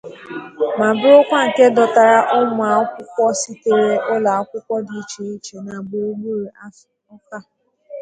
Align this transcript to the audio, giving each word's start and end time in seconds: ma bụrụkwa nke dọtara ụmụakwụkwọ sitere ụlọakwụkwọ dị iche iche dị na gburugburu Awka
ma 0.77 0.89
bụrụkwa 0.99 1.39
nke 1.47 1.65
dọtara 1.75 2.17
ụmụakwụkwọ 2.37 3.25
sitere 3.39 3.91
ụlọakwụkwọ 4.13 4.75
dị 4.87 4.95
iche 5.03 5.21
iche 5.35 5.55
dị 5.57 5.63
na 5.65 5.75
gburugburu 5.87 6.45
Awka 6.63 7.37